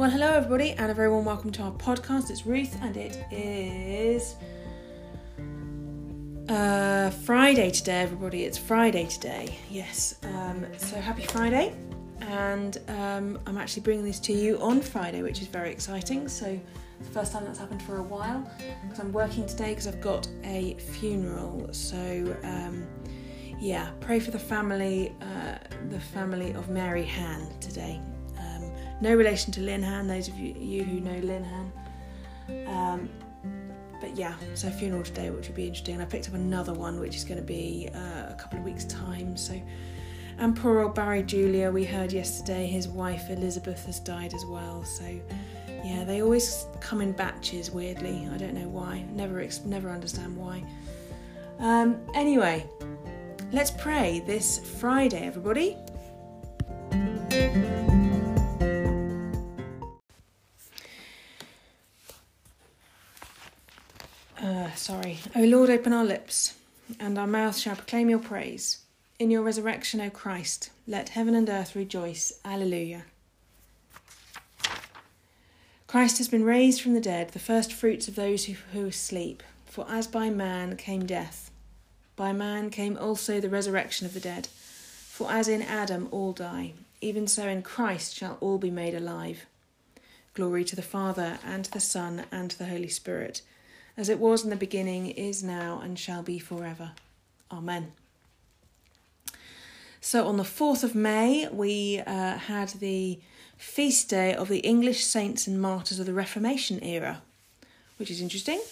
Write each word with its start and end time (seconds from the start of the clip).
Well, 0.00 0.08
hello 0.08 0.28
everybody, 0.28 0.70
and 0.70 0.90
a 0.90 0.94
very 0.94 1.10
warm 1.10 1.26
welcome 1.26 1.52
to 1.52 1.62
our 1.62 1.72
podcast. 1.72 2.30
It's 2.30 2.46
Ruth, 2.46 2.74
and 2.80 2.96
it 2.96 3.22
is 3.30 4.34
uh, 6.48 7.10
Friday 7.10 7.70
today, 7.70 8.00
everybody. 8.00 8.44
It's 8.44 8.56
Friday 8.56 9.04
today. 9.08 9.58
Yes. 9.68 10.18
Um, 10.22 10.64
so 10.78 10.98
happy 10.98 11.24
Friday, 11.24 11.74
and 12.22 12.78
um, 12.88 13.38
I'm 13.44 13.58
actually 13.58 13.82
bringing 13.82 14.06
this 14.06 14.18
to 14.20 14.32
you 14.32 14.58
on 14.62 14.80
Friday, 14.80 15.20
which 15.20 15.42
is 15.42 15.48
very 15.48 15.70
exciting. 15.70 16.28
So 16.28 16.58
the 16.98 17.10
first 17.10 17.32
time 17.32 17.44
that's 17.44 17.58
happened 17.58 17.82
for 17.82 17.98
a 17.98 18.02
while 18.02 18.50
because 18.80 19.00
I'm 19.00 19.12
working 19.12 19.44
today 19.46 19.72
because 19.72 19.86
I've 19.86 20.00
got 20.00 20.26
a 20.44 20.76
funeral. 20.78 21.68
So 21.74 22.34
um, 22.42 22.86
yeah, 23.60 23.90
pray 24.00 24.18
for 24.18 24.30
the 24.30 24.38
family, 24.38 25.14
uh, 25.20 25.58
the 25.90 26.00
family 26.00 26.52
of 26.52 26.70
Mary 26.70 27.04
Han 27.04 27.46
today. 27.60 28.00
No 29.00 29.14
relation 29.14 29.52
to 29.52 29.60
Linhan, 29.60 30.06
those 30.06 30.28
of 30.28 30.38
you, 30.38 30.54
you 30.54 30.84
who 30.84 31.00
know 31.00 31.20
Linhan. 31.20 31.70
Um, 32.68 33.08
but 34.00 34.16
yeah, 34.16 34.34
so 34.54 34.70
funeral 34.70 35.02
today, 35.02 35.30
which 35.30 35.48
will 35.48 35.54
be 35.54 35.66
interesting. 35.66 35.94
And 35.94 36.02
I 36.02 36.06
picked 36.06 36.28
up 36.28 36.34
another 36.34 36.72
one, 36.72 37.00
which 37.00 37.16
is 37.16 37.24
going 37.24 37.38
to 37.38 37.46
be 37.46 37.88
uh, 37.94 37.98
a 38.30 38.36
couple 38.38 38.58
of 38.58 38.64
weeks' 38.64 38.84
time. 38.84 39.36
So, 39.36 39.60
and 40.38 40.56
poor 40.56 40.80
old 40.80 40.94
Barry 40.94 41.22
Julia, 41.22 41.70
we 41.70 41.84
heard 41.84 42.12
yesterday, 42.12 42.66
his 42.66 42.88
wife 42.88 43.30
Elizabeth 43.30 43.84
has 43.86 44.00
died 44.00 44.34
as 44.34 44.44
well. 44.46 44.84
So, 44.84 45.04
yeah, 45.84 46.04
they 46.04 46.22
always 46.22 46.66
come 46.80 47.00
in 47.00 47.12
batches. 47.12 47.70
Weirdly, 47.70 48.28
I 48.32 48.36
don't 48.36 48.54
know 48.54 48.68
why. 48.68 49.04
Never, 49.12 49.46
never 49.64 49.90
understand 49.90 50.36
why. 50.36 50.64
Um, 51.58 52.00
anyway, 52.14 52.66
Let's 53.52 53.72
pray 53.72 54.22
this 54.24 54.60
Friday, 54.78 55.26
everybody. 55.26 55.76
Sorry. 64.90 65.18
O 65.36 65.44
Lord, 65.44 65.70
open 65.70 65.92
our 65.92 66.04
lips, 66.04 66.54
and 66.98 67.16
our 67.16 67.26
mouth 67.26 67.56
shall 67.56 67.76
proclaim 67.76 68.10
your 68.10 68.18
praise. 68.18 68.78
In 69.20 69.30
your 69.30 69.42
resurrection, 69.42 70.00
O 70.00 70.10
Christ, 70.10 70.70
let 70.84 71.10
heaven 71.10 71.36
and 71.36 71.48
earth 71.48 71.76
rejoice. 71.76 72.32
Alleluia. 72.44 73.04
Christ 75.86 76.18
has 76.18 76.26
been 76.26 76.44
raised 76.44 76.80
from 76.80 76.94
the 76.94 77.00
dead, 77.00 77.30
the 77.30 77.38
first 77.38 77.72
fruits 77.72 78.08
of 78.08 78.16
those 78.16 78.46
who, 78.46 78.54
who 78.72 78.90
sleep. 78.90 79.44
For 79.66 79.86
as 79.88 80.08
by 80.08 80.28
man 80.28 80.76
came 80.76 81.06
death, 81.06 81.52
by 82.16 82.32
man 82.32 82.70
came 82.70 82.98
also 82.98 83.38
the 83.38 83.48
resurrection 83.48 84.06
of 84.06 84.14
the 84.14 84.18
dead. 84.18 84.48
For 84.48 85.30
as 85.30 85.46
in 85.46 85.62
Adam 85.62 86.08
all 86.10 86.32
die, 86.32 86.72
even 87.00 87.28
so 87.28 87.46
in 87.46 87.62
Christ 87.62 88.16
shall 88.16 88.38
all 88.40 88.58
be 88.58 88.72
made 88.72 88.94
alive. 88.94 89.46
Glory 90.34 90.64
to 90.64 90.74
the 90.74 90.82
Father, 90.82 91.38
and 91.44 91.64
to 91.64 91.70
the 91.70 91.78
Son, 91.78 92.24
and 92.32 92.50
to 92.50 92.58
the 92.58 92.66
Holy 92.66 92.88
Spirit, 92.88 93.42
as 93.96 94.08
it 94.08 94.18
was 94.18 94.44
in 94.44 94.50
the 94.50 94.56
beginning, 94.56 95.10
is 95.10 95.42
now, 95.42 95.80
and 95.82 95.98
shall 95.98 96.22
be 96.22 96.38
forever. 96.38 96.92
Amen. 97.50 97.92
So 100.00 100.26
on 100.26 100.36
the 100.36 100.44
4th 100.44 100.82
of 100.82 100.94
May, 100.94 101.48
we 101.48 102.00
uh, 102.06 102.38
had 102.38 102.70
the 102.70 103.20
feast 103.56 104.08
day 104.08 104.34
of 104.34 104.48
the 104.48 104.60
English 104.60 105.04
saints 105.04 105.46
and 105.46 105.60
martyrs 105.60 106.00
of 106.00 106.06
the 106.06 106.14
Reformation 106.14 106.82
era, 106.82 107.20
which 107.98 108.10
is 108.10 108.22
interesting. 108.22 108.62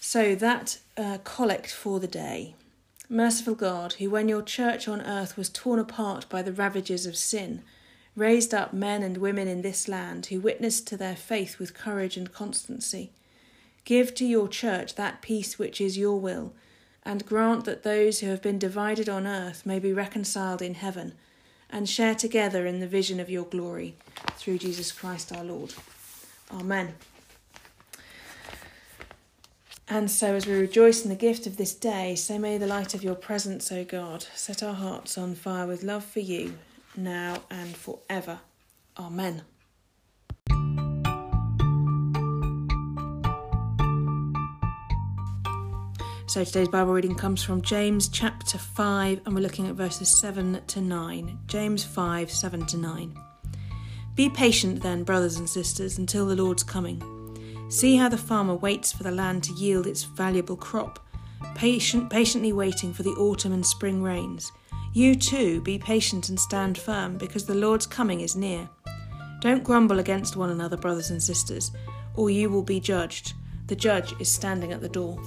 So 0.00 0.34
that 0.34 0.78
uh, 0.96 1.18
collect 1.24 1.70
for 1.70 2.00
the 2.00 2.06
day. 2.06 2.54
Merciful 3.08 3.54
God, 3.54 3.94
who, 3.94 4.10
when 4.10 4.28
your 4.28 4.42
church 4.42 4.88
on 4.88 5.02
earth 5.02 5.36
was 5.36 5.50
torn 5.50 5.78
apart 5.78 6.28
by 6.28 6.42
the 6.42 6.52
ravages 6.52 7.06
of 7.06 7.16
sin, 7.16 7.62
raised 8.16 8.54
up 8.54 8.72
men 8.72 9.02
and 9.02 9.18
women 9.18 9.46
in 9.46 9.62
this 9.62 9.86
land 9.86 10.26
who 10.26 10.40
witnessed 10.40 10.86
to 10.88 10.96
their 10.96 11.14
faith 11.14 11.58
with 11.58 11.74
courage 11.74 12.16
and 12.16 12.32
constancy, 12.32 13.10
give 13.86 14.14
to 14.16 14.26
your 14.26 14.48
church 14.48 14.96
that 14.96 15.22
peace 15.22 15.58
which 15.58 15.80
is 15.80 15.96
your 15.96 16.20
will, 16.20 16.52
and 17.04 17.24
grant 17.24 17.64
that 17.64 17.84
those 17.84 18.20
who 18.20 18.26
have 18.26 18.42
been 18.42 18.58
divided 18.58 19.08
on 19.08 19.26
earth 19.26 19.64
may 19.64 19.78
be 19.78 19.92
reconciled 19.94 20.60
in 20.60 20.74
heaven, 20.74 21.14
and 21.70 21.88
share 21.88 22.14
together 22.14 22.66
in 22.66 22.80
the 22.80 22.86
vision 22.86 23.18
of 23.18 23.30
your 23.30 23.44
glory, 23.44 23.94
through 24.36 24.58
Jesus 24.58 24.92
Christ 24.92 25.32
our 25.34 25.44
Lord. 25.44 25.72
Amen. 26.52 26.94
And 29.88 30.10
so, 30.10 30.34
as 30.34 30.46
we 30.46 30.54
rejoice 30.54 31.04
in 31.04 31.10
the 31.10 31.16
gift 31.16 31.46
of 31.46 31.56
this 31.56 31.72
day, 31.72 32.16
so 32.16 32.38
may 32.40 32.58
the 32.58 32.66
light 32.66 32.92
of 32.92 33.04
your 33.04 33.14
presence, 33.14 33.70
O 33.70 33.84
God, 33.84 34.26
set 34.34 34.62
our 34.62 34.74
hearts 34.74 35.16
on 35.16 35.36
fire 35.36 35.66
with 35.66 35.84
love 35.84 36.04
for 36.04 36.20
you, 36.20 36.58
now 36.96 37.42
and 37.50 37.76
forever. 37.76 38.40
Amen. 38.98 39.42
So, 46.28 46.42
today's 46.42 46.66
Bible 46.68 46.92
reading 46.92 47.14
comes 47.14 47.44
from 47.44 47.62
James 47.62 48.08
chapter 48.08 48.58
5, 48.58 49.20
and 49.24 49.32
we're 49.32 49.40
looking 49.40 49.68
at 49.68 49.76
verses 49.76 50.08
7 50.08 50.60
to 50.66 50.80
9. 50.80 51.38
James 51.46 51.84
5 51.84 52.32
7 52.32 52.66
to 52.66 52.76
9. 52.76 53.16
Be 54.16 54.28
patient 54.28 54.82
then, 54.82 55.04
brothers 55.04 55.36
and 55.36 55.48
sisters, 55.48 55.98
until 55.98 56.26
the 56.26 56.34
Lord's 56.34 56.64
coming. 56.64 57.00
See 57.68 57.94
how 57.94 58.08
the 58.08 58.18
farmer 58.18 58.56
waits 58.56 58.90
for 58.90 59.04
the 59.04 59.12
land 59.12 59.44
to 59.44 59.52
yield 59.52 59.86
its 59.86 60.02
valuable 60.02 60.56
crop, 60.56 60.98
patient, 61.54 62.10
patiently 62.10 62.52
waiting 62.52 62.92
for 62.92 63.04
the 63.04 63.10
autumn 63.10 63.52
and 63.52 63.64
spring 63.64 64.02
rains. 64.02 64.50
You 64.94 65.14
too 65.14 65.60
be 65.60 65.78
patient 65.78 66.28
and 66.28 66.40
stand 66.40 66.76
firm, 66.76 67.18
because 67.18 67.46
the 67.46 67.54
Lord's 67.54 67.86
coming 67.86 68.22
is 68.22 68.34
near. 68.34 68.68
Don't 69.40 69.62
grumble 69.62 70.00
against 70.00 70.34
one 70.34 70.50
another, 70.50 70.76
brothers 70.76 71.10
and 71.10 71.22
sisters, 71.22 71.70
or 72.16 72.30
you 72.30 72.50
will 72.50 72.64
be 72.64 72.80
judged. 72.80 73.34
The 73.68 73.76
judge 73.76 74.12
is 74.20 74.28
standing 74.28 74.72
at 74.72 74.80
the 74.80 74.88
door. 74.88 75.20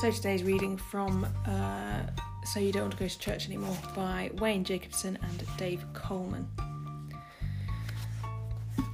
So 0.00 0.12
today's 0.12 0.44
reading 0.44 0.76
from 0.76 1.26
uh, 1.44 2.02
so 2.44 2.60
You 2.60 2.70
Don't 2.70 2.82
Want 2.82 2.92
to 2.92 2.98
Go 3.00 3.08
to 3.08 3.18
Church 3.18 3.46
Anymore 3.46 3.76
by 3.96 4.30
Wayne 4.34 4.62
Jacobsen 4.62 5.18
and 5.20 5.44
Dave 5.56 5.84
Coleman. 5.92 6.48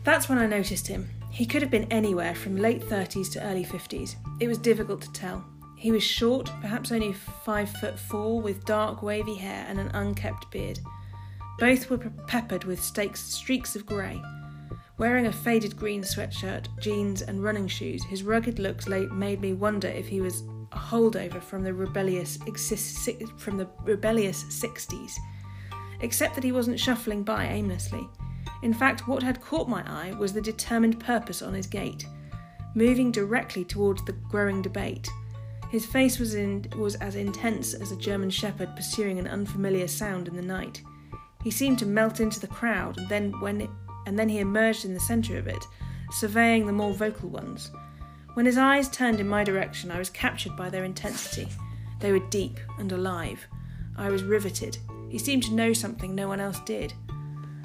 That's 0.03 0.31
when 0.31 0.39
I 0.39 0.47
noticed 0.47 0.87
him. 0.87 1.11
He 1.31 1.45
could 1.45 1.61
have 1.61 1.71
been 1.71 1.93
anywhere 1.93 2.35
from 2.35 2.57
late 2.57 2.81
30s 2.81 3.31
to 3.33 3.45
early 3.45 3.67
50s. 3.67 4.15
It 4.41 4.49
was 4.49 4.57
difficult 4.57 5.03
to 5.03 5.13
tell. 5.13 5.45
He 5.77 5.93
was 5.93 6.03
short, 6.03 6.51
perhaps 6.63 6.91
only 6.91 7.13
five 7.13 7.69
foot 7.69 7.99
four, 7.99 8.41
with 8.41 8.65
dark 8.65 9.03
wavy 9.03 9.35
hair 9.35 9.67
and 9.69 9.79
an 9.79 9.89
unkept 9.89 10.51
beard. 10.51 10.79
Both 11.59 11.91
were 11.91 11.99
peppered 11.99 12.65
with 12.65 12.83
streaks 12.83 13.77
of 13.77 13.85
grey. 13.85 14.23
Wearing 14.97 15.27
a 15.27 15.33
faded 15.33 15.77
green 15.77 16.03
sweatshirt, 16.03 16.67
jeans, 16.81 17.21
and 17.21 17.45
running 17.45 17.69
shoes, 17.69 18.03
his 18.05 18.23
rugged 18.23 18.59
looks 18.59 18.89
made 18.89 19.43
me 19.43 19.53
wonder 19.53 19.89
if 19.89 20.07
he 20.07 20.23
was 20.23 20.45
a 20.75 20.79
holdover 20.79 21.41
from 21.43 21.63
the 21.63 21.73
rebellious 21.73 22.39
from 23.37 23.57
the 23.57 23.69
rebellious 23.85 24.45
60s, 24.45 25.13
except 26.01 26.35
that 26.35 26.45
he 26.45 26.53
wasn't 26.53 26.81
shuffling 26.81 27.23
by 27.23 27.47
aimlessly. 27.47 28.09
In 28.63 28.75
fact, 28.75 29.07
what 29.07 29.23
had 29.23 29.41
caught 29.41 29.69
my 29.69 29.83
eye 29.87 30.13
was 30.19 30.33
the 30.33 30.41
determined 30.41 30.99
purpose 31.01 31.43
on 31.43 31.55
his 31.55 31.67
gait, 31.67 32.07
moving 32.75 33.13
directly 33.13 33.65
towards 33.65 34.05
the 34.05 34.13
growing 34.13 34.63
debate. 34.63 35.09
His 35.71 35.87
face 35.87 36.19
was, 36.19 36.35
in, 36.35 36.67
was 36.77 36.95
as 36.97 37.15
intense 37.15 37.75
as 37.75 37.93
a 37.93 37.97
German 37.97 38.31
shepherd 38.31 38.75
pursuing 38.77 39.19
an 39.19 39.27
unfamiliar 39.27 39.89
sound 39.89 40.29
in 40.29 40.37
the 40.37 40.43
night. 40.43 40.83
He 41.43 41.51
seemed 41.51 41.79
to 41.81 41.87
melt 41.87 42.21
into 42.21 42.41
the 42.41 42.47
crowd, 42.47 42.97
and 42.99 43.09
then 43.09 43.39
when 43.41 43.61
it, 43.61 43.71
and 44.07 44.19
then 44.19 44.29
he 44.29 44.39
emerged 44.39 44.85
in 44.85 44.95
the 44.95 45.01
centre 45.01 45.37
of 45.37 45.47
it, 45.47 45.65
surveying 46.11 46.67
the 46.67 46.73
more 46.73 46.95
vocal 46.95 47.29
ones. 47.29 47.71
When 48.35 48.47
his 48.47 48.59
eyes 48.59 48.89
turned 48.89 49.21
in 49.21 49.29
my 49.29 49.45
direction, 49.45 49.93
I 49.93 49.99
was 49.99 50.11
captured 50.11 50.57
by 50.57 50.69
their 50.69 50.85
intensity. 50.85 51.49
They 52.01 52.11
were 52.11 52.29
deep 52.31 52.59
and 52.79 52.91
alive. 52.91 53.47
I 53.97 54.11
was 54.11 54.25
riveted. 54.25 54.77
He 55.09 55.19
seemed 55.19 55.45
to 55.45 55.55
know 55.55 55.73
something 55.73 56.15
no 56.15 56.27
one 56.27 56.41
else 56.41 56.59
did. 56.67 56.93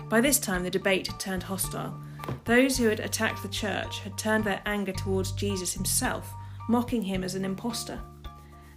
By 0.09 0.21
this 0.21 0.39
time, 0.39 0.63
the 0.63 0.69
debate 0.69 1.07
had 1.07 1.19
turned 1.19 1.43
hostile. 1.43 1.99
Those 2.45 2.77
who 2.77 2.87
had 2.87 2.99
attacked 2.99 3.41
the 3.41 3.49
church 3.49 3.99
had 4.01 4.15
turned 4.17 4.43
their 4.43 4.61
anger 4.67 4.91
towards 4.91 5.31
Jesus 5.31 5.73
himself, 5.73 6.31
mocking 6.67 7.01
him 7.01 7.23
as 7.23 7.33
an 7.33 7.45
impostor. 7.45 7.99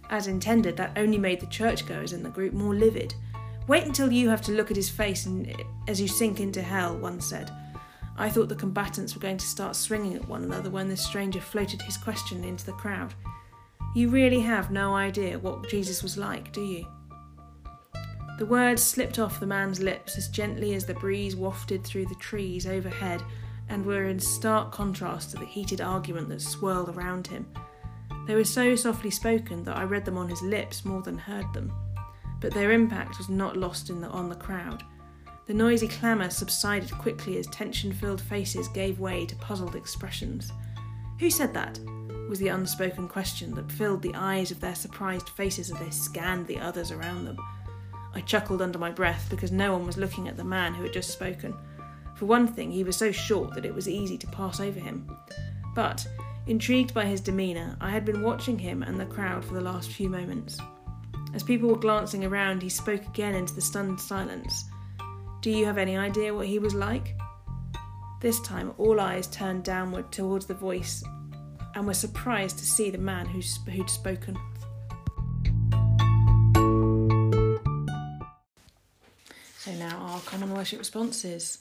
As 0.09 0.25
intended, 0.25 0.75
that 0.77 0.97
only 0.97 1.19
made 1.19 1.39
the 1.39 1.47
churchgoers 1.47 2.11
in 2.11 2.23
the 2.23 2.29
group 2.29 2.53
more 2.53 2.73
livid. 2.73 3.13
Wait 3.67 3.85
until 3.85 4.11
you 4.11 4.29
have 4.29 4.41
to 4.41 4.51
look 4.51 4.71
at 4.71 4.77
his 4.77 4.89
face 4.89 5.27
and, 5.27 5.55
as 5.87 6.01
you 6.01 6.07
sink 6.07 6.39
into 6.39 6.61
hell, 6.63 6.97
one 6.97 7.21
said. 7.21 7.51
I 8.17 8.29
thought 8.29 8.49
the 8.49 8.55
combatants 8.55 9.15
were 9.15 9.21
going 9.21 9.37
to 9.37 9.45
start 9.45 9.75
swinging 9.75 10.15
at 10.15 10.27
one 10.27 10.43
another 10.43 10.69
when 10.69 10.87
this 10.87 11.03
stranger 11.03 11.41
floated 11.41 11.81
his 11.81 11.97
question 11.97 12.43
into 12.43 12.65
the 12.65 12.73
crowd. 12.73 13.13
You 13.95 14.09
really 14.09 14.41
have 14.41 14.71
no 14.71 14.95
idea 14.95 15.39
what 15.39 15.69
Jesus 15.69 16.03
was 16.03 16.17
like, 16.17 16.51
do 16.51 16.61
you? 16.61 16.87
The 18.39 18.45
words 18.45 18.81
slipped 18.81 19.19
off 19.19 19.39
the 19.39 19.45
man's 19.45 19.79
lips 19.79 20.17
as 20.17 20.27
gently 20.27 20.73
as 20.73 20.85
the 20.85 20.95
breeze 20.95 21.35
wafted 21.35 21.83
through 21.83 22.07
the 22.07 22.15
trees 22.15 22.65
overhead 22.65 23.21
and 23.69 23.85
were 23.85 24.05
in 24.05 24.19
stark 24.19 24.71
contrast 24.71 25.31
to 25.31 25.37
the 25.37 25.45
heated 25.45 25.81
argument 25.81 26.29
that 26.29 26.41
swirled 26.41 26.89
around 26.89 27.27
him. 27.27 27.45
They 28.25 28.35
were 28.35 28.43
so 28.43 28.75
softly 28.75 29.11
spoken 29.11 29.63
that 29.63 29.77
I 29.77 29.83
read 29.83 30.05
them 30.05 30.17
on 30.17 30.29
his 30.29 30.41
lips 30.41 30.85
more 30.85 31.01
than 31.01 31.17
heard 31.17 31.51
them. 31.53 31.71
But 32.39 32.53
their 32.53 32.71
impact 32.71 33.17
was 33.17 33.29
not 33.29 33.57
lost 33.57 33.87
the, 33.87 34.07
on 34.07 34.29
the 34.29 34.35
crowd. 34.35 34.83
The 35.45 35.53
noisy 35.53 35.89
clamour 35.89 36.29
subsided 36.29 36.91
quickly 36.91 37.37
as 37.37 37.47
tension 37.47 37.91
filled 37.91 38.21
faces 38.21 38.69
gave 38.69 38.99
way 38.99 39.25
to 39.25 39.35
puzzled 39.35 39.75
expressions. 39.75 40.51
Who 41.19 41.29
said 41.29 41.53
that? 41.53 41.79
was 42.29 42.39
the 42.39 42.47
unspoken 42.47 43.07
question 43.07 43.53
that 43.55 43.71
filled 43.71 44.01
the 44.01 44.15
eyes 44.15 44.51
of 44.51 44.61
their 44.61 44.75
surprised 44.75 45.29
faces 45.29 45.69
as 45.69 45.79
they 45.79 45.89
scanned 45.89 46.47
the 46.47 46.57
others 46.59 46.91
around 46.91 47.25
them. 47.25 47.37
I 48.15 48.21
chuckled 48.21 48.61
under 48.61 48.79
my 48.79 48.91
breath 48.91 49.27
because 49.29 49.51
no 49.51 49.73
one 49.73 49.85
was 49.85 49.97
looking 49.97 50.27
at 50.27 50.37
the 50.37 50.43
man 50.43 50.73
who 50.73 50.83
had 50.83 50.93
just 50.93 51.11
spoken. 51.11 51.53
For 52.15 52.25
one 52.25 52.47
thing, 52.47 52.71
he 52.71 52.83
was 52.83 52.95
so 52.95 53.11
short 53.11 53.53
that 53.53 53.65
it 53.65 53.75
was 53.75 53.89
easy 53.89 54.17
to 54.19 54.27
pass 54.27 54.59
over 54.59 54.79
him. 54.79 55.09
But, 55.75 56.07
intrigued 56.47 56.93
by 56.93 57.05
his 57.05 57.21
demeanour, 57.21 57.75
I 57.81 57.89
had 57.89 58.05
been 58.05 58.21
watching 58.21 58.57
him 58.57 58.81
and 58.83 58.99
the 58.99 59.05
crowd 59.05 59.43
for 59.43 59.55
the 59.55 59.61
last 59.61 59.91
few 59.91 60.09
moments. 60.09 60.57
As 61.33 61.43
people 61.43 61.69
were 61.69 61.77
glancing 61.77 62.23
around, 62.23 62.61
he 62.61 62.69
spoke 62.69 63.05
again 63.07 63.35
into 63.35 63.53
the 63.53 63.61
stunned 63.61 63.99
silence. 63.99 64.65
Do 65.43 65.51
you 65.51 65.65
have 65.65 65.77
any 65.77 65.97
idea 65.97 66.33
what 66.33 66.47
he 66.47 66.57
was 66.57 66.73
like? 66.73 67.17
This 68.21 68.39
time, 68.39 68.73
all 68.77 69.01
eyes 69.01 69.27
turned 69.27 69.65
downward 69.65 70.09
towards 70.09 70.45
the 70.45 70.53
voice 70.53 71.03
and 71.75 71.85
were 71.85 71.93
surprised 71.93 72.59
to 72.59 72.65
see 72.65 72.89
the 72.89 72.97
man 72.97 73.25
who'd 73.25 73.89
spoken. 73.89 74.37
So 79.57 79.73
now 79.73 79.97
our 79.97 80.21
common 80.21 80.53
worship 80.53 80.79
responses. 80.79 81.57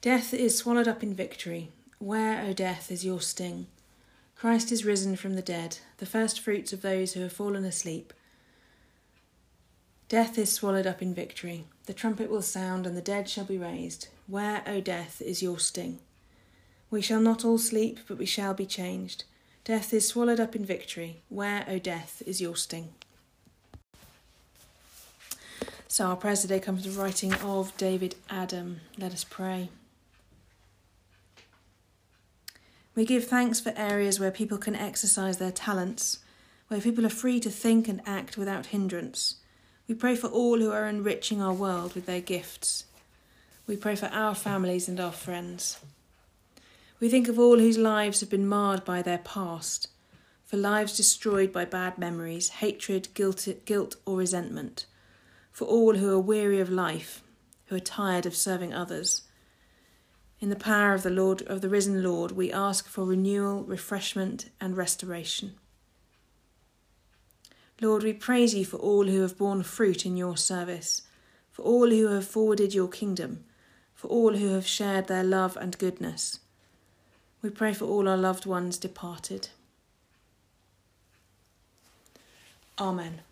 Death 0.00 0.32
is 0.32 0.56
swallowed 0.56 0.88
up 0.88 1.02
in 1.02 1.12
victory. 1.12 1.68
Where, 1.98 2.42
O 2.46 2.54
death, 2.54 2.90
is 2.90 3.04
your 3.04 3.20
sting? 3.20 3.66
Christ 4.36 4.72
is 4.72 4.86
risen 4.86 5.16
from 5.16 5.34
the 5.34 5.42
dead, 5.42 5.80
the 5.98 6.06
first 6.06 6.40
fruits 6.40 6.72
of 6.72 6.80
those 6.80 7.12
who 7.12 7.20
have 7.20 7.34
fallen 7.34 7.66
asleep. 7.66 8.14
Death 10.08 10.38
is 10.38 10.50
swallowed 10.50 10.86
up 10.86 11.02
in 11.02 11.14
victory. 11.14 11.66
The 11.86 11.94
trumpet 11.94 12.30
will 12.30 12.42
sound, 12.42 12.86
and 12.86 12.96
the 12.96 13.02
dead 13.02 13.28
shall 13.28 13.44
be 13.44 13.58
raised. 13.58 14.08
Where, 14.28 14.62
O 14.66 14.80
death, 14.80 15.20
is 15.20 15.42
your 15.42 15.58
sting? 15.58 15.98
We 16.90 17.02
shall 17.02 17.20
not 17.20 17.44
all 17.44 17.58
sleep, 17.58 17.98
but 18.06 18.18
we 18.18 18.26
shall 18.26 18.54
be 18.54 18.66
changed. 18.66 19.24
Death 19.64 19.92
is 19.92 20.06
swallowed 20.06 20.38
up 20.38 20.54
in 20.54 20.64
victory. 20.64 21.22
Where, 21.28 21.64
O 21.68 21.78
death, 21.78 22.22
is 22.24 22.40
your 22.40 22.54
sting? 22.54 22.90
So 25.88 26.06
our 26.06 26.16
prayer 26.16 26.36
today 26.36 26.60
comes 26.60 26.84
from 26.84 26.92
the 26.92 27.00
writing 27.00 27.34
of 27.34 27.76
David 27.76 28.14
Adam. 28.30 28.80
Let 28.96 29.12
us 29.12 29.24
pray. 29.24 29.68
We 32.94 33.04
give 33.04 33.26
thanks 33.26 33.58
for 33.58 33.72
areas 33.76 34.20
where 34.20 34.30
people 34.30 34.58
can 34.58 34.76
exercise 34.76 35.38
their 35.38 35.50
talents, 35.50 36.20
where 36.68 36.80
people 36.80 37.04
are 37.04 37.10
free 37.10 37.40
to 37.40 37.50
think 37.50 37.88
and 37.88 38.00
act 38.06 38.36
without 38.36 38.66
hindrance 38.66 39.36
we 39.88 39.94
pray 39.94 40.16
for 40.16 40.28
all 40.28 40.58
who 40.58 40.70
are 40.70 40.86
enriching 40.86 41.42
our 41.42 41.52
world 41.52 41.94
with 41.94 42.06
their 42.06 42.20
gifts. 42.20 42.84
We 43.66 43.76
pray 43.76 43.96
for 43.96 44.06
our 44.06 44.34
families 44.34 44.88
and 44.88 44.98
our 45.00 45.12
friends. 45.12 45.78
We 47.00 47.08
think 47.08 47.28
of 47.28 47.38
all 47.38 47.58
whose 47.58 47.78
lives 47.78 48.20
have 48.20 48.30
been 48.30 48.46
marred 48.46 48.84
by 48.84 49.02
their 49.02 49.18
past, 49.18 49.88
for 50.44 50.56
lives 50.56 50.96
destroyed 50.96 51.52
by 51.52 51.64
bad 51.64 51.98
memories, 51.98 52.48
hatred, 52.48 53.08
guilt, 53.14 53.48
guilt 53.64 53.96
or 54.06 54.18
resentment, 54.18 54.86
for 55.50 55.64
all 55.66 55.94
who 55.94 56.12
are 56.12 56.20
weary 56.20 56.60
of 56.60 56.70
life, 56.70 57.22
who 57.66 57.76
are 57.76 57.80
tired 57.80 58.26
of 58.26 58.36
serving 58.36 58.72
others. 58.72 59.22
In 60.38 60.48
the 60.48 60.56
power 60.56 60.94
of 60.94 61.02
the 61.02 61.10
Lord 61.10 61.42
of 61.42 61.60
the 61.60 61.68
risen 61.68 62.02
Lord, 62.02 62.32
we 62.32 62.52
ask 62.52 62.86
for 62.88 63.04
renewal, 63.04 63.64
refreshment, 63.64 64.50
and 64.60 64.76
restoration. 64.76 65.54
Lord, 67.80 68.02
we 68.02 68.12
praise 68.12 68.54
you 68.54 68.64
for 68.64 68.76
all 68.76 69.06
who 69.06 69.22
have 69.22 69.38
borne 69.38 69.62
fruit 69.62 70.06
in 70.06 70.16
your 70.16 70.36
service, 70.36 71.02
for 71.50 71.62
all 71.62 71.90
who 71.90 72.08
have 72.08 72.26
forwarded 72.26 72.74
your 72.74 72.88
kingdom, 72.88 73.44
for 73.94 74.08
all 74.08 74.34
who 74.34 74.48
have 74.50 74.66
shared 74.66 75.08
their 75.08 75.24
love 75.24 75.56
and 75.56 75.78
goodness. 75.78 76.38
We 77.40 77.50
pray 77.50 77.72
for 77.72 77.86
all 77.86 78.08
our 78.08 78.16
loved 78.16 78.46
ones 78.46 78.78
departed. 78.78 79.48
Amen. 82.78 83.22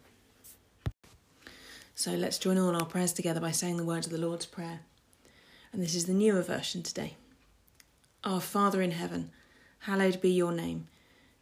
So 1.95 2.13
let's 2.13 2.39
join 2.39 2.59
all 2.59 2.75
our 2.75 2.87
prayers 2.87 3.13
together 3.13 3.41
by 3.41 3.53
saying 3.53 3.77
the 3.77 3.85
words 3.85 4.07
of 4.07 4.13
the 4.13 4.19
Lord's 4.19 4.47
Prayer. 4.47 4.81
And 5.73 5.83
this 5.83 5.95
is 5.95 6.07
the 6.07 6.15
newer 6.15 6.43
version 6.43 6.83
today. 6.83 7.17
Our 8.25 8.41
Father 8.41 8.83
in 8.83 8.91
heaven, 8.91 9.31
hallowed 9.81 10.21
be 10.21 10.31
your 10.31 10.51
name. 10.51 10.89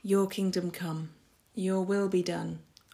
Your 0.02 0.26
kingdom 0.26 0.70
come, 0.70 1.10
your 1.54 1.82
will 1.82 2.08
be 2.08 2.22
done 2.22 2.58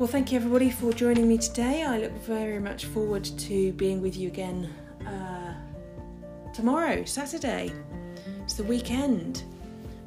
Well, 0.00 0.08
thank 0.08 0.32
you 0.32 0.38
everybody 0.38 0.70
for 0.70 0.94
joining 0.94 1.28
me 1.28 1.36
today. 1.36 1.84
I 1.84 1.98
look 1.98 2.12
very 2.22 2.58
much 2.58 2.86
forward 2.86 3.22
to 3.22 3.72
being 3.72 4.00
with 4.00 4.16
you 4.16 4.28
again 4.28 4.72
uh, 5.06 5.52
tomorrow, 6.54 7.04
Saturday. 7.04 7.70
It's 8.42 8.54
the 8.54 8.64
weekend. 8.64 9.42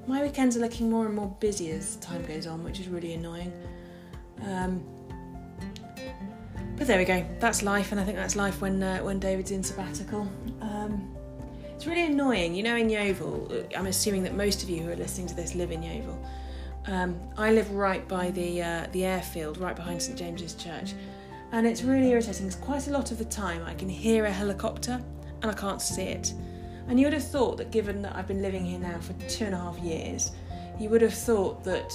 My 0.08 0.24
weekends 0.24 0.58
are 0.58 0.62
looking 0.62 0.90
more 0.90 1.06
and 1.06 1.14
more 1.14 1.28
busy 1.40 1.70
as 1.70 1.98
time 1.98 2.26
goes 2.26 2.48
on, 2.48 2.64
which 2.64 2.80
is 2.80 2.88
really 2.88 3.14
annoying. 3.14 3.54
Um, 4.42 4.84
but 6.76 6.88
there 6.88 6.98
we 6.98 7.06
go. 7.06 7.24
That's 7.40 7.62
life, 7.62 7.92
and 7.92 8.02
I 8.02 8.04
think 8.04 8.18
that's 8.18 8.36
life 8.36 8.62
when 8.62 8.82
uh, 8.82 8.98
when 9.02 9.20
David's 9.20 9.52
in 9.52 9.62
sabbatical. 9.62 10.28
Um, 10.60 11.16
it's 11.76 11.86
really 11.86 12.06
annoying, 12.06 12.56
you 12.56 12.64
know. 12.64 12.78
In 12.78 12.90
Yeovil, 12.90 13.68
I'm 13.78 13.86
assuming 13.86 14.24
that 14.24 14.34
most 14.34 14.64
of 14.64 14.72
you 14.72 14.82
who 14.82 14.90
are 14.90 14.96
listening 14.96 15.28
to 15.28 15.36
this 15.36 15.54
live 15.54 15.70
in 15.70 15.84
Yeovil. 15.84 16.20
Um, 16.86 17.20
I 17.38 17.54
live 17.54 17.72
right 17.72 18.06
by 18.08 18.32
the 18.32 18.62
uh, 18.62 18.88
the 18.92 19.06
airfield, 19.06 19.58
right 19.58 19.76
behind 19.76 20.02
St 20.02 20.18
James's 20.18 20.54
Church, 20.54 20.94
and 21.52 21.66
it's 21.66 21.84
really 21.84 22.12
irritating 22.12 22.48
because 22.48 22.60
quite 22.60 22.88
a 22.88 22.92
lot 22.92 23.12
of 23.12 23.18
the 23.18 23.26
time 23.26 23.64
I 23.66 23.74
can 23.74 23.88
hear 23.88 24.26
a 24.26 24.32
helicopter 24.32 25.02
and 25.42 25.52
I 25.52 25.54
can't 25.54 25.82
see 25.82 26.04
it. 26.04 26.34
And 26.88 27.00
you 27.00 27.06
would 27.06 27.14
have 27.14 27.24
thought 27.24 27.58
that, 27.58 27.72
given 27.72 28.02
that 28.02 28.16
I've 28.16 28.28
been 28.28 28.42
living 28.42 28.66
here 28.66 28.80
now 28.80 29.00
for 29.00 29.14
two 29.30 29.46
and 29.46 29.54
a 29.54 29.58
half 29.58 29.78
years, 29.80 30.32
you 30.80 30.90
would 30.90 31.02
have 31.02 31.14
thought 31.14 31.64
that 31.64 31.94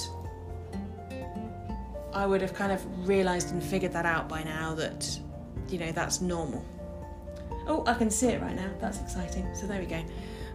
I 2.15 2.25
would 2.27 2.41
have 2.41 2.55
kind 2.55 2.73
of 2.73 2.83
realised 3.07 3.53
and 3.53 3.63
figured 3.63 3.93
that 3.93 4.07
out 4.07 4.29
by 4.29 4.43
now 4.43 4.75
that, 4.75 5.19
you 5.69 5.79
know, 5.79 5.93
that's 5.93 6.23
normal. 6.23 6.65
Oh, 7.67 7.85
I 7.87 7.95
can 7.95 8.11
see 8.11 8.29
it 8.29 8.41
right 8.41 8.57
now. 8.57 8.71
That's 8.81 9.01
exciting. 9.01 9.47
So 9.55 9.67
there 9.67 9.79
we 9.79 9.87
go. 9.87 10.03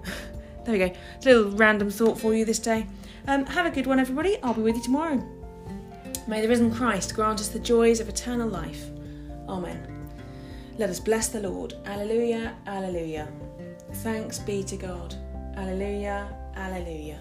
there 0.65 0.73
we 0.73 0.79
go. 0.79 0.85
A 0.85 0.95
little 1.23 1.51
random 1.51 1.91
thought 1.91 2.19
for 2.19 2.33
you 2.33 2.43
this 2.43 2.59
day. 2.59 2.87
Um, 3.27 3.45
have 3.45 3.65
a 3.65 3.69
good 3.69 3.87
one, 3.87 3.99
everybody. 3.99 4.37
I'll 4.43 4.53
be 4.53 4.61
with 4.61 4.75
you 4.75 4.83
tomorrow. 4.83 5.23
May 6.27 6.41
the 6.41 6.49
risen 6.49 6.73
Christ 6.73 7.15
grant 7.15 7.39
us 7.39 7.47
the 7.47 7.59
joys 7.59 7.99
of 7.99 8.09
eternal 8.09 8.49
life. 8.49 8.85
Amen. 9.47 10.09
Let 10.77 10.89
us 10.89 10.99
bless 10.99 11.29
the 11.29 11.39
Lord. 11.39 11.73
Alleluia, 11.85 12.55
alleluia. 12.67 13.27
Thanks 13.95 14.39
be 14.39 14.63
to 14.63 14.75
God. 14.75 15.15
Alleluia, 15.55 16.27
alleluia. 16.55 17.19